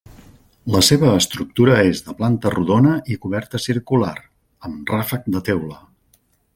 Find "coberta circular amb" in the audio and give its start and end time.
3.27-4.93